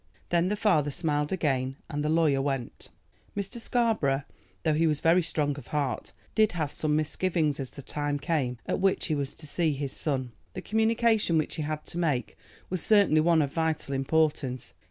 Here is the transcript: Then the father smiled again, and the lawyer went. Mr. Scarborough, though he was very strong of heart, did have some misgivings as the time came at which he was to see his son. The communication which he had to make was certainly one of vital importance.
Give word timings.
Then 0.29 0.47
the 0.47 0.55
father 0.55 0.89
smiled 0.89 1.31
again, 1.31 1.75
and 1.87 2.03
the 2.03 2.09
lawyer 2.09 2.41
went. 2.41 2.89
Mr. 3.37 3.59
Scarborough, 3.59 4.23
though 4.63 4.73
he 4.73 4.87
was 4.87 4.99
very 4.99 5.21
strong 5.21 5.55
of 5.59 5.67
heart, 5.67 6.11
did 6.33 6.53
have 6.53 6.71
some 6.71 6.95
misgivings 6.95 7.59
as 7.59 7.69
the 7.69 7.83
time 7.83 8.17
came 8.17 8.57
at 8.65 8.79
which 8.79 9.05
he 9.05 9.13
was 9.13 9.35
to 9.35 9.45
see 9.45 9.73
his 9.73 9.93
son. 9.93 10.31
The 10.55 10.61
communication 10.63 11.37
which 11.37 11.53
he 11.57 11.61
had 11.61 11.85
to 11.85 11.99
make 11.99 12.35
was 12.67 12.81
certainly 12.81 13.21
one 13.21 13.43
of 13.43 13.53
vital 13.53 13.93
importance. 13.93 14.73